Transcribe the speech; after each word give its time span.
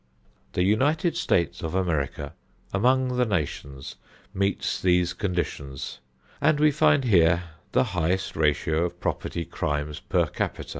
The 0.53 0.63
United 0.63 1.15
States 1.15 1.61
of 1.61 1.75
America, 1.75 2.33
among 2.73 3.17
the 3.17 3.23
nations, 3.23 3.97
meets 4.33 4.81
these 4.81 5.13
conditions, 5.13 5.99
and 6.41 6.59
we 6.59 6.71
find 6.71 7.03
here 7.03 7.43
the 7.71 7.83
highest 7.93 8.35
ratio 8.35 8.83
of 8.85 8.99
property 8.99 9.45
crimes 9.45 9.99
per 9.99 10.25
capita. 10.25 10.69